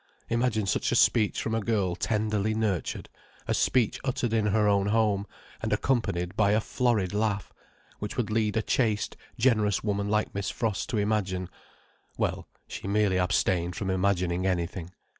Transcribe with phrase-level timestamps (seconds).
[0.29, 3.07] Imagine such a speech from a girl tenderly nurtured:
[3.47, 5.27] a speech uttered in her own home,
[5.61, 7.53] and accompanied by a florid laugh,
[7.99, 13.75] which would lead a chaste, generous woman like Miss Frost to imagine—well, she merely abstained
[13.75, 14.89] from imagining anything.